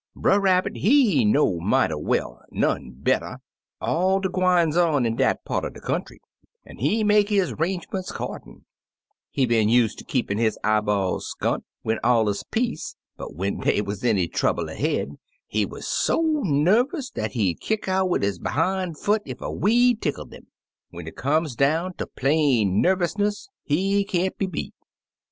[0.15, 3.37] Brer Rabbit, he know mighty well— none better—
[3.81, 6.19] all de gwines on in dat part er de country,
[6.65, 8.65] an' he make his 'rangerments 'cordin'.
[9.29, 11.99] He been use ter keepin' his eyc 122 Brother Fox's Family Trouble ball skunt when
[12.03, 15.09] all 'uz peace, but when dey wuz any trouble ahead,
[15.45, 19.51] he wuz so nervious dat he 'd kick out wid his behime foot ef a
[19.51, 20.47] weed tickled 'im.
[20.89, 24.73] When it come down ter plain nerviousness, he can't be beat.